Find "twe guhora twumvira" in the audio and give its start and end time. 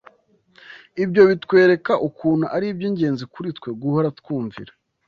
3.57-4.71